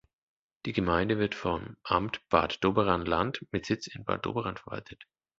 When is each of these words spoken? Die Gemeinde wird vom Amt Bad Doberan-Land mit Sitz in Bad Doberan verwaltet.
Die 0.65 0.73
Gemeinde 0.73 1.19
wird 1.19 1.35
vom 1.35 1.77
Amt 1.83 2.27
Bad 2.29 2.63
Doberan-Land 2.63 3.45
mit 3.51 3.67
Sitz 3.67 3.85
in 3.85 4.03
Bad 4.03 4.25
Doberan 4.25 4.57
verwaltet. 4.57 5.03